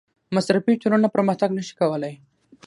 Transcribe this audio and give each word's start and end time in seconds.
مصرفي 0.35 0.73
ټولنه 0.81 1.07
پرمختګ 1.15 1.49
نشي 1.57 1.73
کولی. 1.79 2.13